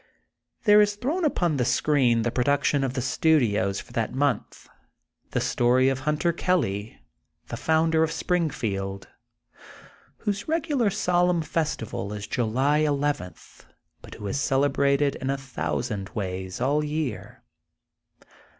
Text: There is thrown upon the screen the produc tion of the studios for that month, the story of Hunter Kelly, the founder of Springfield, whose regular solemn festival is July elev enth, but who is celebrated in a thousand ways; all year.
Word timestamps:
There 0.63 0.81
is 0.81 0.95
thrown 0.95 1.23
upon 1.23 1.57
the 1.57 1.63
screen 1.63 2.23
the 2.23 2.31
produc 2.31 2.63
tion 2.63 2.83
of 2.83 2.95
the 2.95 3.03
studios 3.03 3.79
for 3.79 3.93
that 3.93 4.15
month, 4.15 4.67
the 5.29 5.39
story 5.39 5.89
of 5.89 5.99
Hunter 5.99 6.33
Kelly, 6.33 6.99
the 7.49 7.55
founder 7.55 8.01
of 8.01 8.11
Springfield, 8.11 9.09
whose 10.17 10.47
regular 10.47 10.89
solemn 10.89 11.43
festival 11.43 12.13
is 12.13 12.25
July 12.25 12.79
elev 12.79 13.23
enth, 13.29 13.65
but 14.01 14.15
who 14.15 14.25
is 14.25 14.41
celebrated 14.41 15.17
in 15.17 15.29
a 15.29 15.37
thousand 15.37 16.09
ways; 16.15 16.59
all 16.59 16.83
year. 16.83 17.43